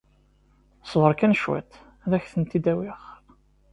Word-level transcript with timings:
Ṣber 0.91 1.11
kan 1.19 1.37
cwiṭ, 1.41 1.71
ad 2.03 2.11
ak-tent-id-awiɣ. 2.17 3.01